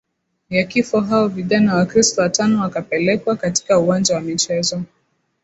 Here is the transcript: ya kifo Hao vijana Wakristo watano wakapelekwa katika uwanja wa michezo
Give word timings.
ya 0.49 0.63
kifo 0.63 0.99
Hao 1.01 1.27
vijana 1.27 1.75
Wakristo 1.75 2.21
watano 2.21 2.61
wakapelekwa 2.61 3.35
katika 3.35 3.79
uwanja 3.79 4.15
wa 4.15 4.21
michezo 4.21 4.81